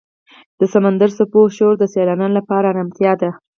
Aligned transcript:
د 0.59 0.61
سمندر 0.73 1.09
څپو 1.17 1.41
شور 1.57 1.73
د 1.79 1.83
سیلانیانو 1.93 2.37
لپاره 2.39 2.69
آرامتیا 2.73 3.11
ده. 3.21 3.29